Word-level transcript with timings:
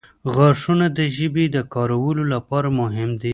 •غاښونه 0.33 0.85
د 0.97 0.99
ژبې 1.15 1.45
د 1.55 1.57
کارولو 1.73 2.23
لپاره 2.33 2.67
مهم 2.81 3.09
دي. 3.21 3.29